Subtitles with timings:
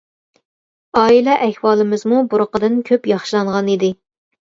[1.01, 3.91] ئائىلە ئەھۋالىمىزمۇ بۇرۇنقىدىن كۆپ ياخشىلانغان ئىدى.